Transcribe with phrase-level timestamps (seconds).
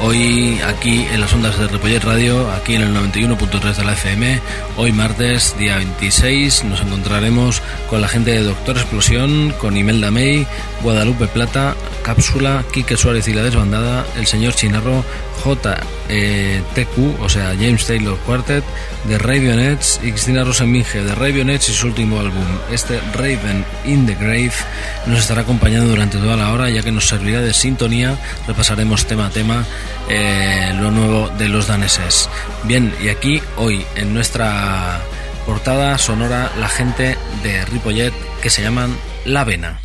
[0.00, 4.40] Hoy aquí en las ondas de Repollet Radio, aquí en el 91.3 de la FM,
[4.78, 10.46] hoy martes, día 26, nos encontraremos con la gente de Doctor Explosión, con Imelda May,
[10.82, 11.76] Guadalupe Plata,
[12.08, 15.04] Cápsula, Quique Suárez y la Desbandada, el señor Chinarro,
[15.44, 15.68] JTQ,
[16.08, 16.62] eh,
[17.20, 18.64] o sea, James Taylor Quartet,
[19.04, 24.14] de Ravionets y Cristina Rosenminge de Ravionets y su último álbum, este Raven in the
[24.14, 24.54] Grave,
[25.04, 29.26] nos estará acompañando durante toda la hora ya que nos servirá de sintonía, repasaremos tema
[29.26, 29.66] a tema
[30.08, 32.30] eh, lo nuevo de los daneses.
[32.64, 34.98] Bien, y aquí hoy en nuestra
[35.44, 39.78] portada sonora la gente de Ripollet que se llaman La Vena.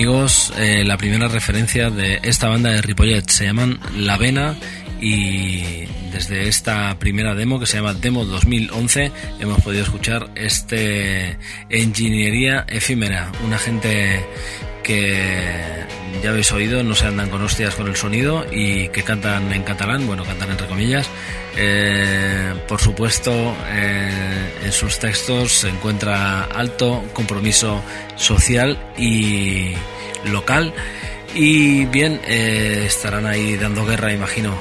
[0.00, 3.28] Amigos eh, la primera referencia de esta banda de Ripollet.
[3.28, 4.56] Se llaman La Vena
[4.98, 11.36] y desde esta primera demo que se llama Demo 2011 hemos podido escuchar este
[11.68, 14.24] Ingeniería Efímera, una gente
[14.82, 15.84] que
[16.22, 19.64] ya habéis oído, no se andan con hostias con el sonido y que cantan en
[19.64, 21.10] catalán, bueno, cantan entre comillas.
[21.56, 27.82] Eh, por supuesto, eh, en sus textos se encuentra alto compromiso
[28.16, 29.72] social y
[30.24, 30.74] local.
[31.34, 34.58] Y bien, eh, estarán ahí dando guerra, imagino.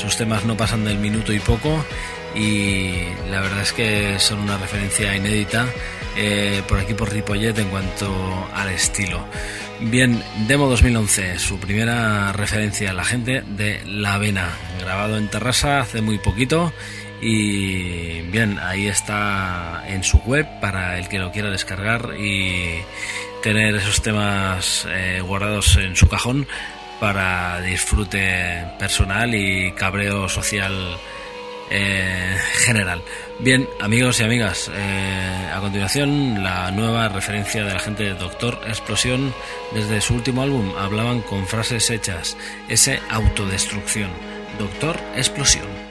[0.00, 1.84] sus temas no pasan del minuto y poco.
[2.34, 2.92] Y
[3.30, 5.66] la verdad es que son una referencia inédita
[6.68, 9.24] por aquí por Ripollet en cuanto al estilo.
[9.80, 14.48] Bien, Demo 2011, su primera referencia a la gente de La Avena,
[14.80, 16.72] grabado en Terrassa hace muy poquito
[17.20, 22.80] y bien, ahí está en su web para el que lo quiera descargar y
[23.42, 26.46] tener esos temas eh, guardados en su cajón
[27.00, 30.98] para disfrute personal y cabreo social
[31.70, 33.02] eh, general.
[33.38, 38.60] Bien, amigos y amigas, eh, a continuación la nueva referencia de la gente de Doctor
[38.66, 39.34] Explosión
[39.74, 42.36] desde su último álbum hablaban con frases hechas,
[42.68, 44.10] ese autodestrucción.
[44.58, 45.85] Doctor Explosión.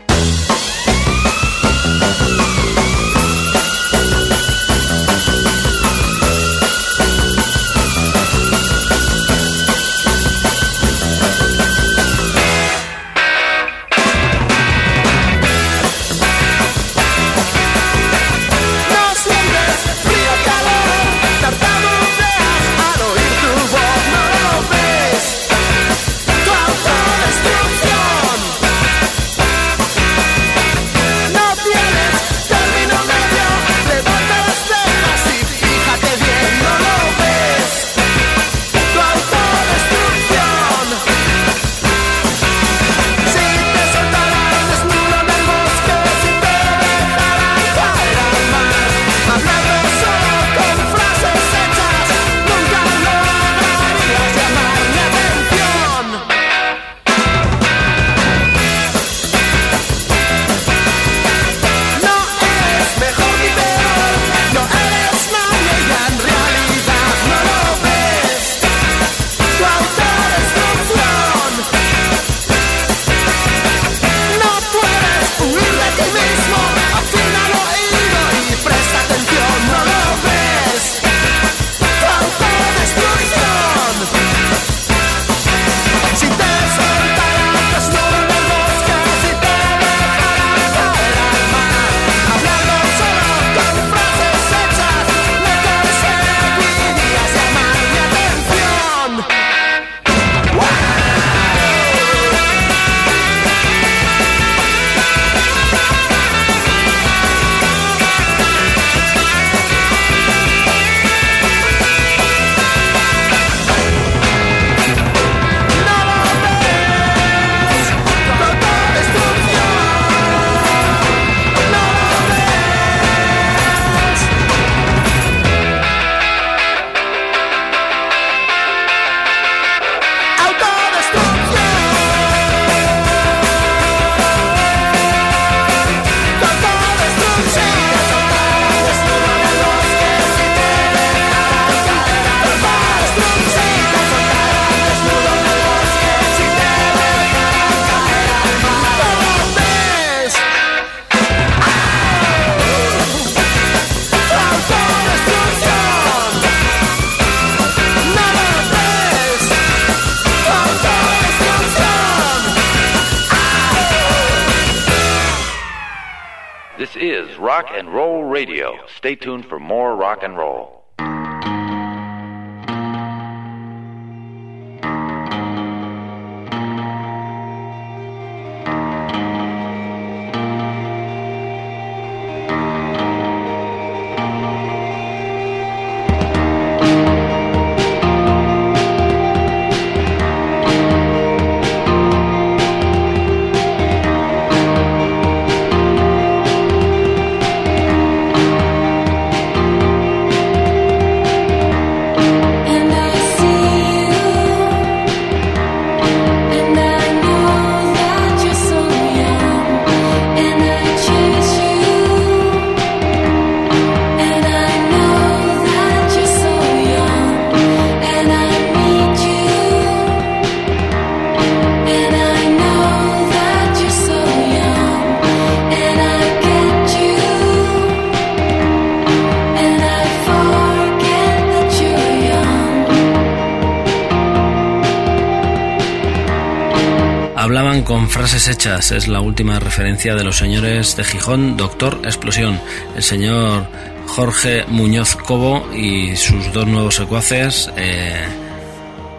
[238.27, 242.60] Frases hechas es la última referencia de los señores de Gijón, Doctor Explosión,
[242.96, 243.67] el señor
[244.08, 248.25] Jorge Muñoz Cobo y sus dos nuevos secuaces eh,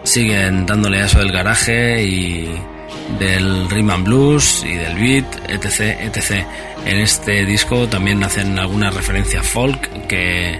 [0.03, 2.49] siguen dándole a eso del garaje y
[3.17, 6.45] del rhythm blues y del beat, etc, etc.
[6.85, 10.59] En este disco también hacen alguna referencia folk que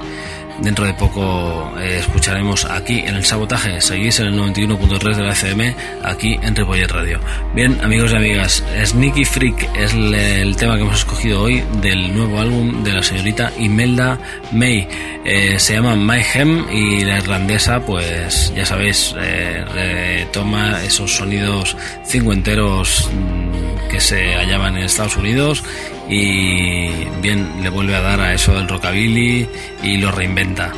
[0.62, 3.82] dentro de poco eh, escucharemos aquí en el sabotaje.
[3.82, 7.20] Seguís en el 91.3 de la FM, aquí en Ripollet Radio.
[7.54, 12.40] Bien, amigos y amigas, Sneaky Freak es el, tema que hemos escogido hoy del nuevo
[12.40, 14.20] álbum de la señorita Imelda
[14.52, 14.88] May.
[15.30, 21.76] Eh, se llama My Hem y la irlandesa, pues ya sabéis, eh, retoma esos sonidos
[22.06, 25.66] cincuenteros mm, que se hallaban en Estados Unidos
[26.08, 26.88] y
[27.22, 29.50] bien le vuelve a dar a eso del rockabilly
[29.84, 30.72] y lo reinventa.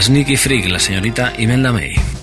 [0.00, 2.21] Sneaky Freak, la señorita Imelda May.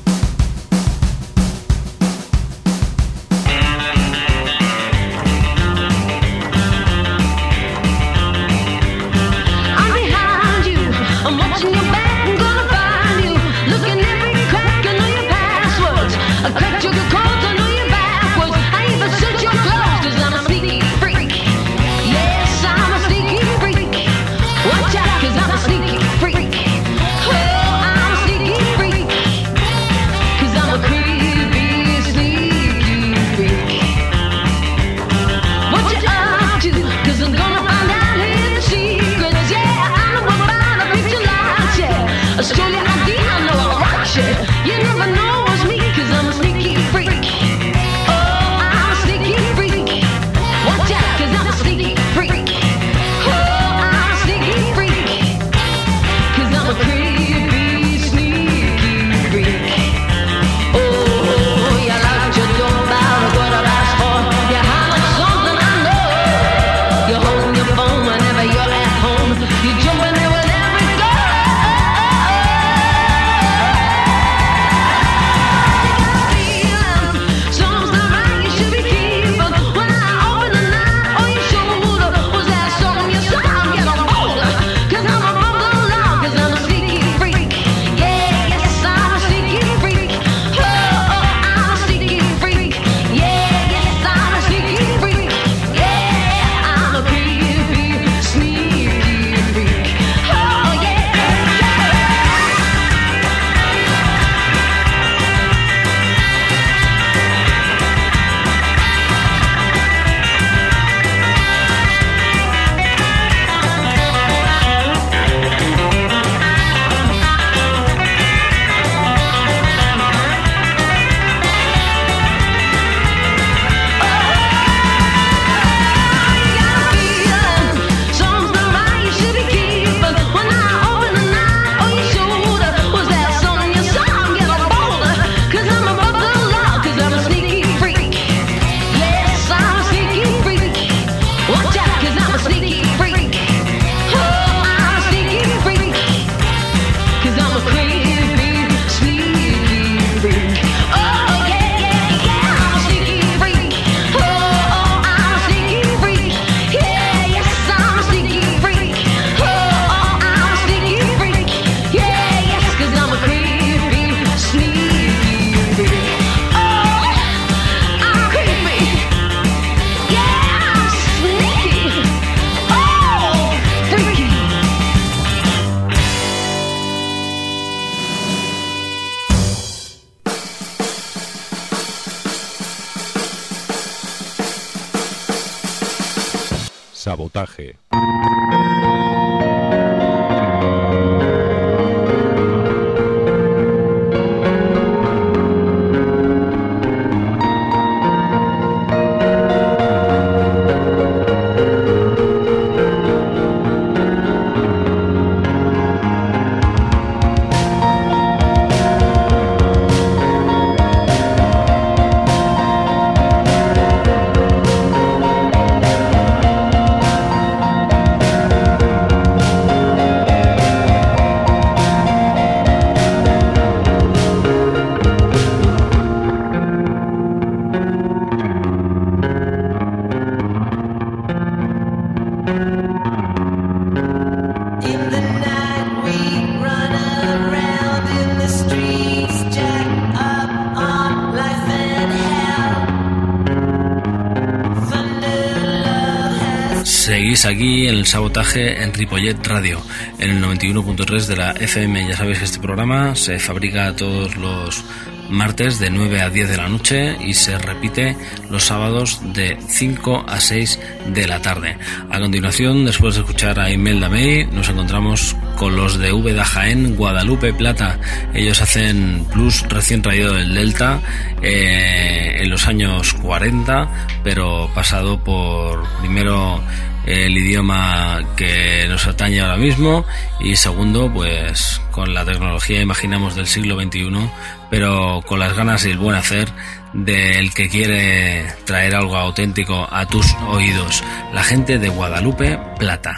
[247.45, 249.81] Aquí en el sabotaje en Ripollet Radio,
[250.17, 252.07] en el 91.3 de la FM.
[252.07, 254.83] Ya sabéis que este programa se fabrica todos los
[255.29, 258.17] martes de 9 a 10 de la noche y se repite
[258.49, 260.79] los sábados de 5 a 6
[261.13, 261.77] de la tarde.
[262.09, 266.95] A continuación, después de escuchar a Imelda May, nos encontramos con los de V Jaén,
[266.95, 267.99] Guadalupe Plata.
[268.33, 270.99] Ellos hacen plus recién traído del Delta
[271.41, 273.87] eh, en los años 40,
[274.23, 276.61] pero pasado por primero
[277.05, 280.05] el idioma que nos atañe ahora mismo.
[280.39, 284.29] Y segundo pues con la tecnología imaginamos del siglo XXI
[284.69, 286.47] pero con las ganas y el buen hacer
[286.93, 291.03] del que quiere traer algo auténtico a tus oídos.
[291.33, 293.17] La gente de Guadalupe Plata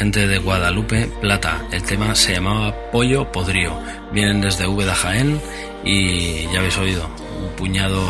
[0.00, 1.62] Gente de Guadalupe Plata.
[1.70, 3.78] El tema se llamaba Pollo Podrío.
[4.14, 5.38] Vienen desde de Jaén
[5.84, 7.06] y ya habéis oído
[7.38, 8.00] un puñado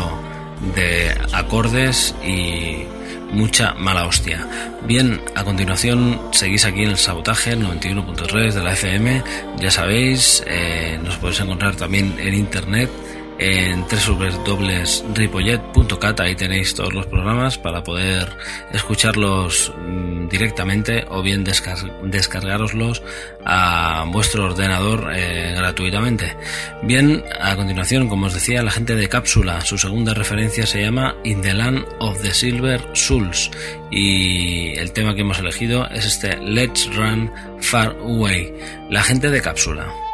[0.73, 2.85] de acordes y
[3.33, 4.47] mucha mala hostia.
[4.87, 9.21] Bien, a continuación seguís aquí en el sabotaje, el 91.3 de la FM.
[9.57, 12.89] Ya sabéis, eh, nos podéis encontrar también en internet
[13.37, 16.19] en www.ripollet.cat.
[16.21, 18.29] Ahí tenéis todos los programas para poder
[18.71, 23.03] escucharlos mm, directamente o bien descargaroslos
[23.45, 26.35] a vuestro ordenador eh, gratuitamente.
[26.83, 31.15] Bien, a continuación, como os decía, la gente de Cápsula, su segunda referencia se llama
[31.23, 33.51] In the Land of the Silver Souls
[33.91, 38.53] y el tema que hemos elegido es este Let's Run Far Away.
[38.89, 40.10] La gente de Cápsula.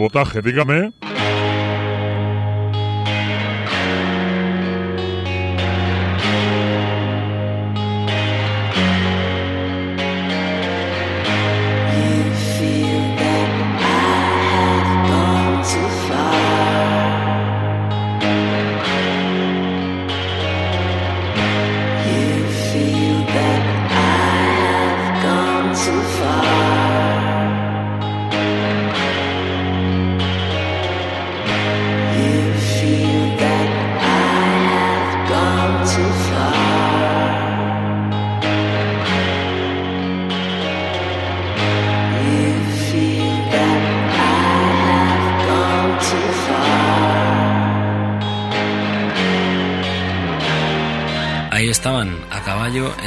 [0.00, 0.99] Sabotaje, dígame.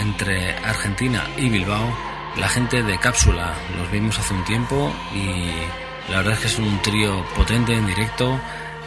[0.04, 3.54] Entre Argentina y Bilbao la gente de Cápsula.
[3.78, 7.88] Los vimos hace un tiempo y la verdad es que es un trío potente en
[7.88, 8.40] directo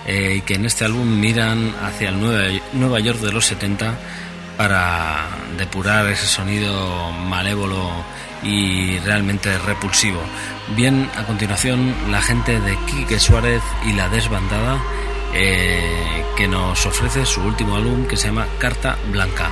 [0.07, 3.95] eh, y que en este álbum miran hacia el Nueva, York de los 70
[4.57, 5.27] para
[5.59, 7.91] depurar ese sonido malévolo
[8.43, 10.21] y realmente repulsivo.
[10.77, 14.79] Bien, a continuación la gente de Quique Suárez y la desbandada
[15.35, 19.51] eh, que nos ofrece su último álbum que se llama Carta Blanca.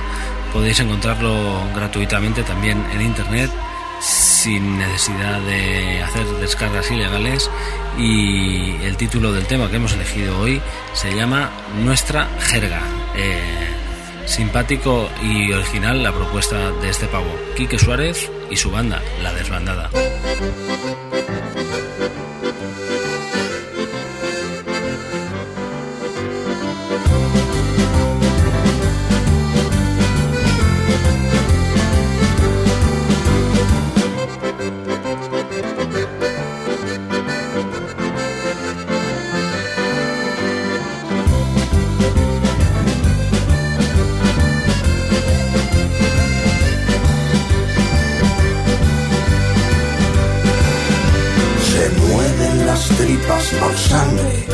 [0.55, 3.51] Podéis encontrarlo gratuitamente también en internet
[3.99, 7.51] sin necesidad de hacer descargas ilegales
[7.97, 10.61] y el título del tema que hemos elegido hoy
[10.93, 11.51] se llama
[11.83, 12.79] Nuestra Jerga.
[13.17, 13.67] Eh,
[14.25, 19.89] simpático y original la propuesta de este pavo, Quique Suárez y su banda, La Desbandada.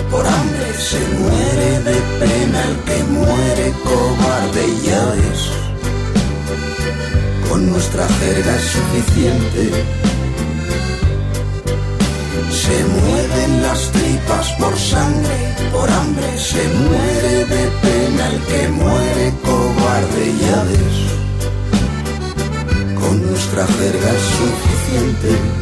[0.09, 5.41] por hambre se muere de pena el que muere cobarde, ya ves.
[7.47, 9.63] Con nuestra jerga es suficiente.
[12.63, 15.37] Se mueven las tripas por sangre,
[15.71, 20.97] por hambre se muere de pena el que muere cobarde, ya ves.
[22.99, 25.61] Con nuestra jerga es suficiente.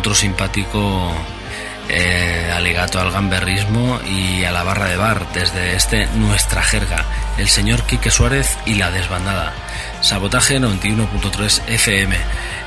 [0.00, 1.12] Otro simpático
[1.90, 7.04] eh, alegato al gamberrismo y a la barra de bar desde este Nuestra Jerga,
[7.36, 9.52] el señor Quique Suárez y la desbandada.
[10.00, 12.16] Sabotaje 91.3 FM.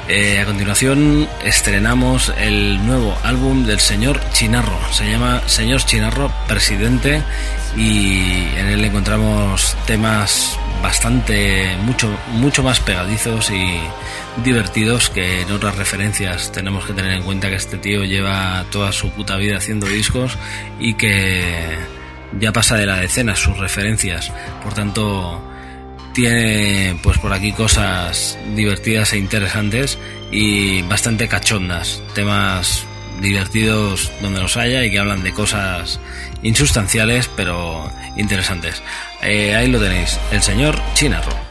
[0.10, 4.78] Eh, a continuación estrenamos el nuevo álbum del señor Chinarro.
[4.92, 7.24] Se llama Señor Chinarro Presidente
[7.76, 13.80] y en él encontramos temas bastante mucho mucho más pegadizos y
[14.44, 16.52] divertidos que en otras referencias.
[16.52, 20.38] Tenemos que tener en cuenta que este tío lleva toda su puta vida haciendo discos
[20.80, 21.42] y que
[22.40, 24.32] ya pasa de la decena sus referencias.
[24.62, 25.42] Por tanto,
[26.14, 29.98] tiene pues por aquí cosas divertidas e interesantes
[30.32, 32.04] y bastante cachondas.
[32.14, 32.86] Temas
[33.22, 36.02] divertidos donde los haya y que hablan de cosas
[36.42, 38.84] insustanciales pero interesantes.
[39.26, 41.44] Eh, ahí lo tenéis, el señor Chinarro.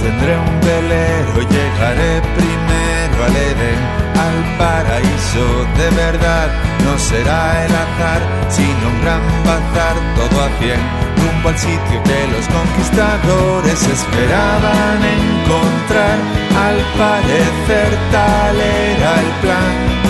[0.00, 3.80] tendré un velero, llegaré primero al Edén,
[4.24, 5.44] al paraíso
[5.76, 6.48] de verdad.
[6.84, 10.80] No será el azar, sino un gran bazar, todo a cien,
[11.30, 16.18] rumbo al sitio que los conquistadores esperaban encontrar.
[16.66, 20.00] Al parecer tal era el plan.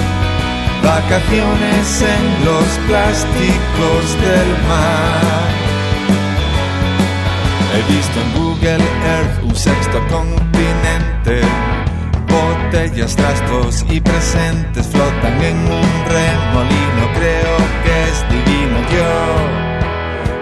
[0.82, 5.50] Vacaciones en los plásticos del mar.
[7.72, 11.40] He visto en Google Earth un sexto continente.
[12.28, 16.89] Botellas, trastos y presentes flotan en un remolino.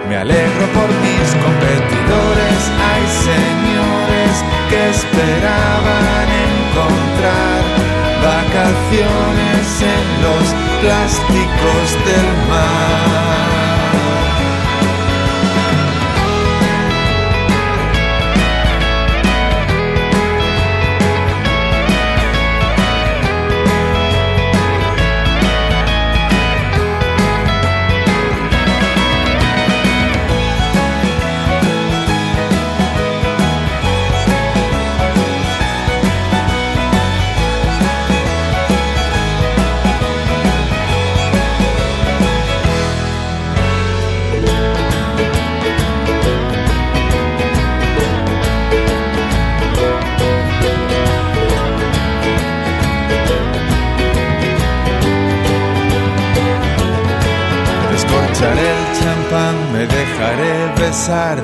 [0.09, 2.61] Me alegro por mis competidores.
[2.89, 4.33] Hay señores
[4.69, 7.61] que esperaban encontrar
[8.23, 10.45] vacaciones en los
[10.81, 13.58] plásticos del mar.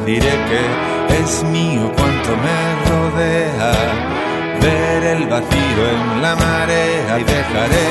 [0.05, 0.63] Diré que
[1.21, 3.71] es mío cuanto me rodea.
[4.61, 7.87] Ver el vacío en la marea y dejaré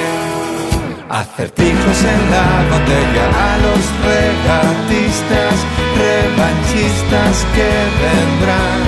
[1.09, 5.55] acertijos en la botella a los regatistas,
[6.03, 7.71] revanchistas que
[8.05, 8.81] vendrán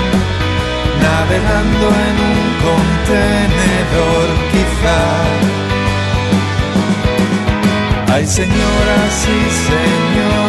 [1.06, 5.02] navegando en un contenedor quizá.
[8.12, 10.45] Hay señoras y señores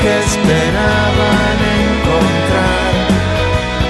[0.00, 2.92] que esperaban encontrar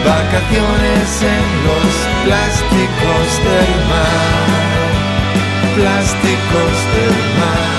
[0.04, 1.92] vacaciones en los
[2.24, 4.46] plásticos del mar,
[5.76, 7.78] plásticos del mar.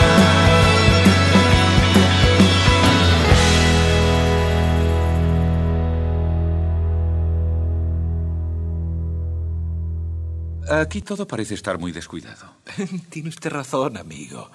[10.82, 12.54] Aquí todo parece estar muy descuidado.
[13.10, 14.52] Tiene usted razón, amigo.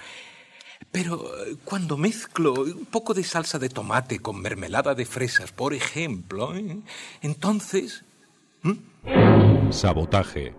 [0.95, 5.75] Pero eh, cuando mezclo un poco de salsa de tomate con mermelada de fresas, por
[5.75, 6.79] ejemplo, ¿eh?
[7.21, 8.05] entonces...
[9.71, 10.55] Sabotaje.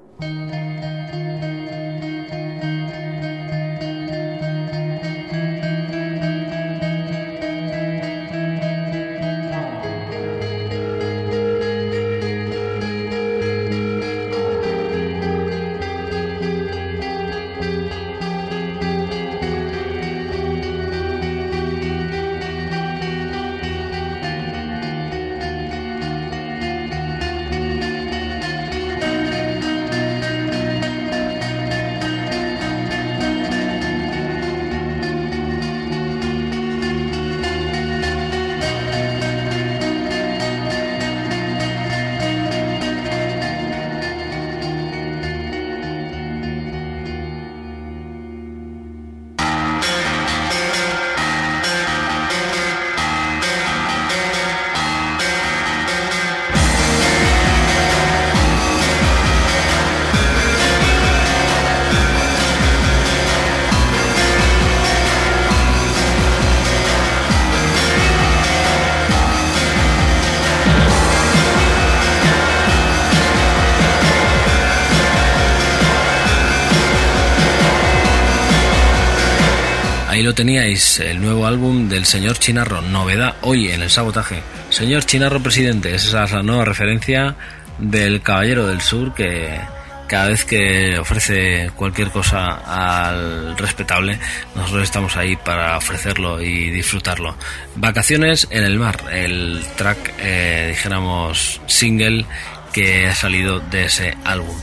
[80.15, 84.41] Ahí lo teníais, el nuevo álbum del señor Chinarro, novedad hoy en el sabotaje.
[84.69, 87.35] Señor Chinarro Presidente, esa es la nueva referencia
[87.79, 89.59] del Caballero del Sur que
[90.07, 94.17] cada vez que ofrece cualquier cosa al respetable,
[94.55, 97.35] nosotros estamos ahí para ofrecerlo y disfrutarlo.
[97.75, 102.25] Vacaciones en el mar, el track, eh, dijéramos, single
[102.71, 104.55] que ha salido de ese álbum.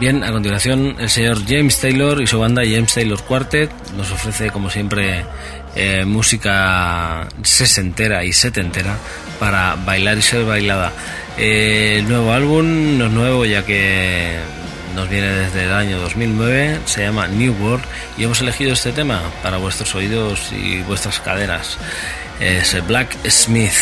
[0.00, 4.48] Bien, a continuación el señor James Taylor y su banda James Taylor Quartet nos ofrece
[4.48, 5.26] como siempre
[5.76, 8.96] eh, música sesentera y setentera
[9.38, 10.90] para bailar y ser bailada.
[11.36, 14.38] Eh, el nuevo álbum no es nuevo ya que
[14.96, 17.84] nos viene desde el año 2009, se llama New World
[18.16, 21.76] y hemos elegido este tema para vuestros oídos y vuestras caderas.
[22.40, 23.74] Es Black Smith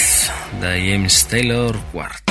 [0.61, 2.28] de James Taylor Quartet.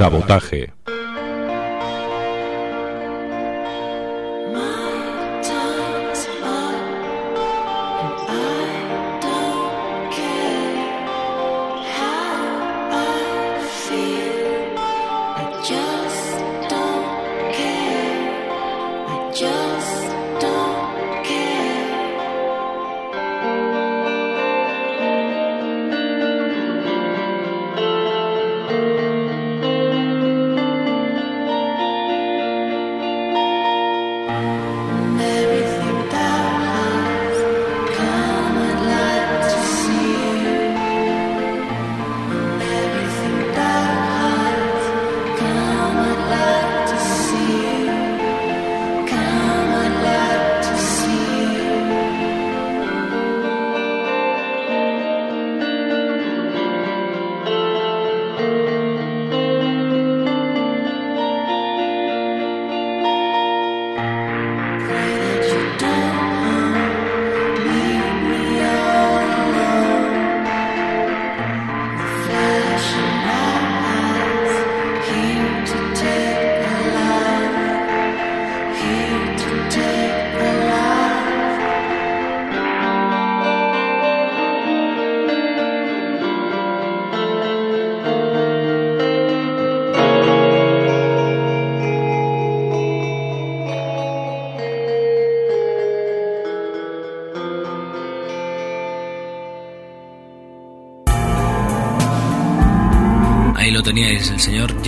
[0.00, 0.69] Sabotaje.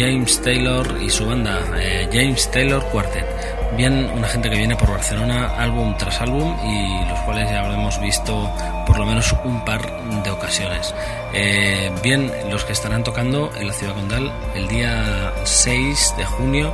[0.02, 3.24] James Taylor y su banda, eh, James Taylor Quartet.
[3.76, 8.00] Bien, una gente que viene por Barcelona álbum tras álbum y los cuales ya habremos
[8.00, 8.52] visto
[8.84, 9.80] por lo menos un par
[10.24, 10.92] de ocasiones.
[11.32, 16.72] Eh, bien, los que estarán tocando en la ciudad condal el día 6 de junio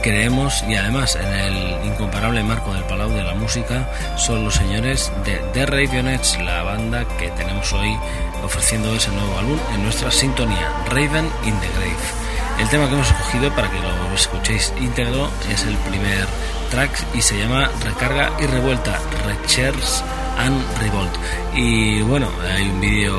[0.00, 5.10] creemos y además en el incomparable marco del Palau de la Música son los señores
[5.24, 7.98] de The Ravenettes, la banda que tenemos hoy
[8.44, 12.27] ofreciendo ese nuevo álbum en nuestra sintonía Raven in the Grave.
[12.58, 16.26] El tema que hemos escogido para que lo escuchéis íntegro es el primer
[16.70, 20.02] track y se llama Recarga y Revuelta, Rechers
[20.38, 21.14] and Revolt.
[21.54, 23.18] Y bueno, hay un vídeo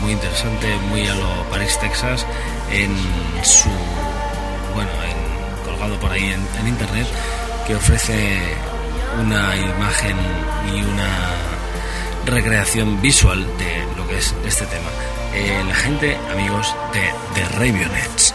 [0.00, 2.24] muy interesante, muy a lo Paris, Texas,
[2.70, 2.96] en
[3.42, 3.68] su
[4.74, 7.06] bueno, en, colgado por ahí en, en internet,
[7.66, 8.38] que ofrece
[9.20, 10.16] una imagen
[10.72, 11.48] y una
[12.26, 14.88] recreación visual de lo que es este tema.
[15.34, 18.34] Eh, la gente, amigos, de The Ravionets.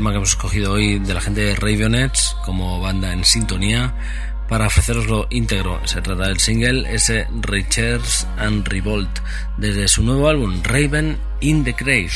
[0.00, 3.92] Tema que hemos escogido hoy de la gente de Ravionets como banda en sintonía
[4.48, 5.78] para ofreceroslo íntegro.
[5.86, 9.10] Se trata del single ese Richards and Revolt
[9.58, 12.08] desde su nuevo álbum Raven in the Grave,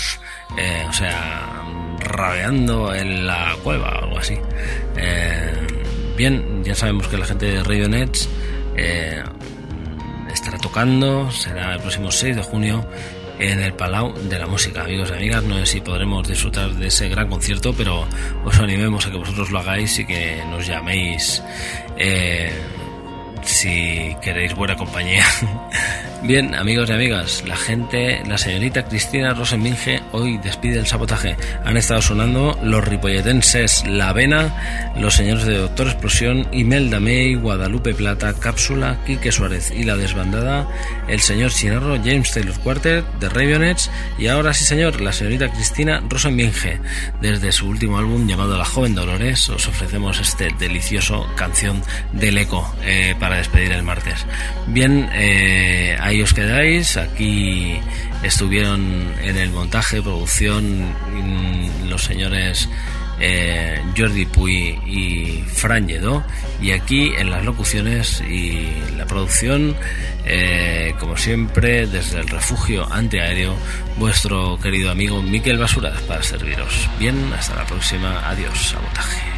[0.57, 1.63] eh, o sea,
[1.99, 4.39] rabeando en la cueva o algo así.
[4.97, 5.53] Eh,
[6.17, 8.31] bien, ya sabemos que la gente de Ravionets
[10.33, 12.89] estará tocando, será el próximo 6 de junio
[13.39, 14.83] en el Palau de la Música.
[14.83, 18.07] Amigos y amigas, no sé si podremos disfrutar de ese gran concierto, pero
[18.45, 21.43] os animemos a que vosotros lo hagáis y que nos llaméis
[21.97, 22.53] eh,
[23.43, 25.25] si queréis buena compañía.
[26.27, 31.37] Bien, amigos y amigas, la gente, la señorita Cristina Rosenminge hoy despide el sabotaje.
[31.67, 37.93] Han estado sonando los ripolletenses La Avena, los señores de Doctor Explosión, Imelda May, Guadalupe
[37.93, 40.67] Plata, Cápsula, Quique Suárez y La Desbandada,
[41.09, 46.03] el señor Chinarro, James Taylor Quartet, de Ravionets y ahora sí señor, la señorita Cristina
[46.09, 46.81] Rosenminge.
[47.21, 52.75] Desde su último álbum llamado La Joven Dolores os ofrecemos este delicioso canción del eco
[52.83, 54.25] eh, para despedir el martes.
[54.69, 56.97] Bien, eh, ahí os quedáis.
[56.97, 57.75] Aquí
[58.23, 62.69] estuvieron en el montaje, producción, mm, los señores
[63.21, 66.25] eh, Jordi Puy y Fran Lledó.
[66.61, 69.77] Y aquí en las locuciones y la producción,
[70.25, 73.57] eh, como siempre, desde el refugio antiaéreo,
[73.99, 76.89] vuestro querido amigo Miquel Basuras para serviros.
[77.01, 78.29] Bien, hasta la próxima.
[78.29, 79.34] Adiós, sabotaje.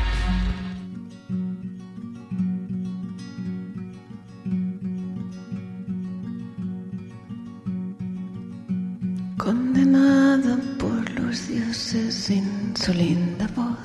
[12.27, 13.79] Su linda voz.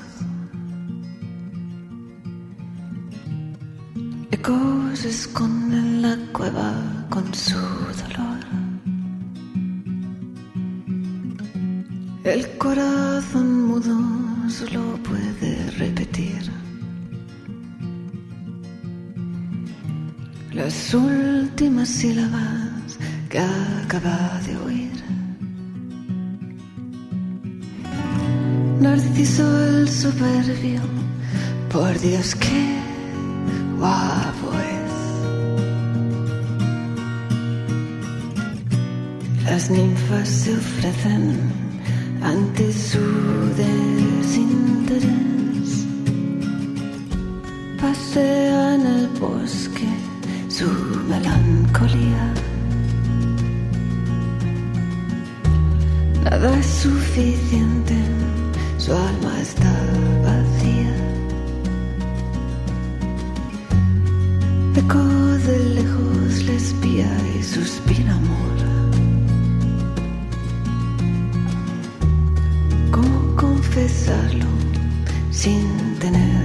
[4.32, 6.74] Ecos esconden la cueva
[7.08, 8.40] con su dolor.
[12.24, 13.96] El corazón mudo
[14.48, 16.42] solo puede repetir
[20.52, 24.71] las últimas sílabas que acaba de oír.
[28.82, 30.82] Narciso el soberbio,
[31.70, 32.80] por Dios que
[33.78, 34.92] guapo es.
[39.44, 41.38] Las ninfas se ofrecen
[42.24, 42.98] ante su
[43.56, 45.12] desinterés.
[47.80, 49.86] Pasea en el bosque
[50.48, 50.66] su
[51.08, 52.34] melancolía.
[56.24, 57.94] Nada es suficiente
[58.82, 59.72] su alma está
[60.24, 60.94] vacía.
[64.74, 65.04] Eco
[65.46, 68.58] de lejos le espía y suspira amor.
[72.90, 74.46] ¿Cómo confesarlo
[75.30, 75.64] sin
[76.00, 76.41] tener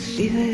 [0.00, 0.49] see the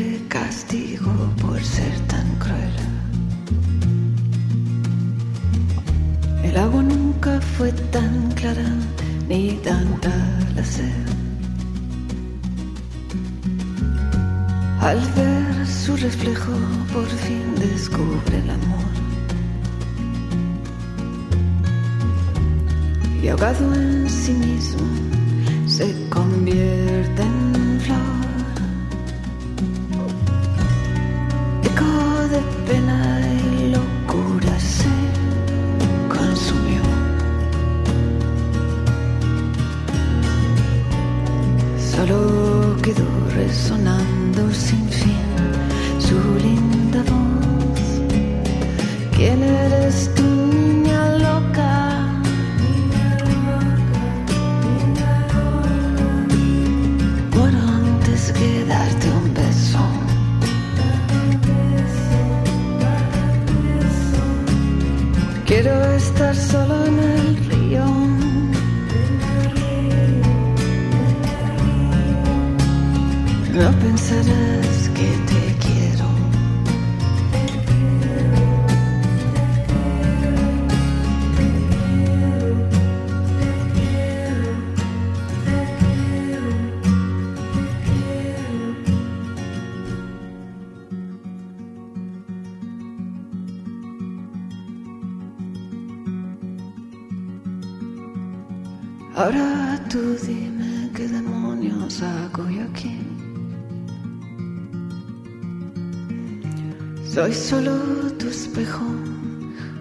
[107.37, 108.83] Solo tu espejo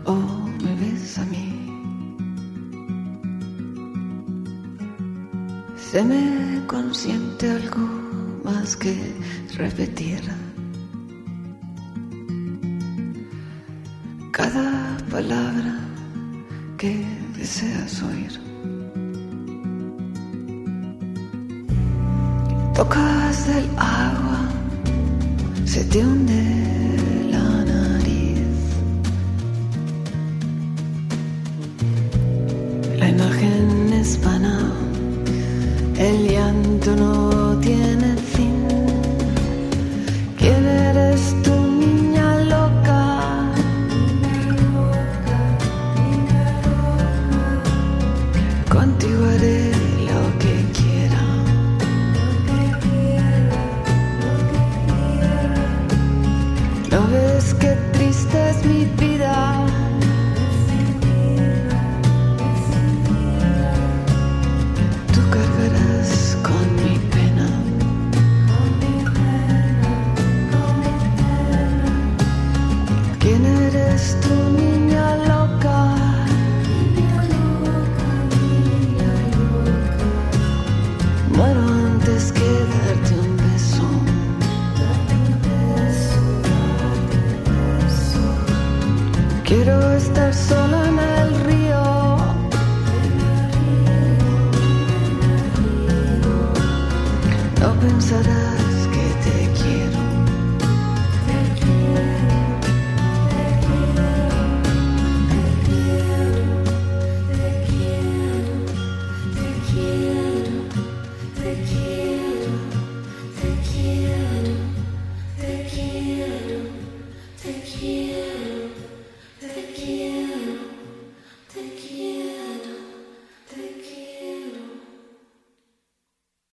[0.05, 0.15] o
[0.63, 1.49] me ves a mí?
[5.77, 7.89] Se me consiente algo
[8.45, 8.95] más que
[9.57, 10.21] repetir.
[14.33, 15.81] Cada palabra
[16.77, 17.05] que
[17.37, 18.33] deseas oír.
[22.75, 24.49] Tocas del agua,
[25.65, 26.86] se te hunde